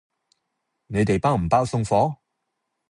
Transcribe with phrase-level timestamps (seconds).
[0.87, 2.17] 你哋包唔包送貨？